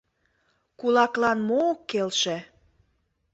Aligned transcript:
Кулаклан 0.79 1.39
мо 1.47 1.57
ок 1.71 1.79
келше? 1.89 2.37